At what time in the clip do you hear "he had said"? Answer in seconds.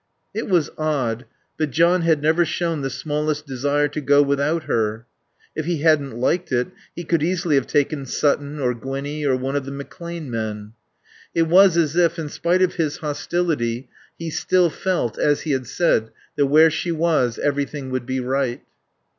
15.41-16.09